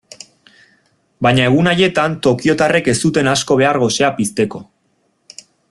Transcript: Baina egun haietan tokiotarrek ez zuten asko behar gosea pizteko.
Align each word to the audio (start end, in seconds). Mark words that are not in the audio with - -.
Baina 1.25 1.43
egun 1.49 1.69
haietan 1.73 2.15
tokiotarrek 2.27 2.89
ez 2.95 2.97
zuten 3.09 3.31
asko 3.35 3.59
behar 3.61 3.81
gosea 3.85 4.11
pizteko. 4.21 4.63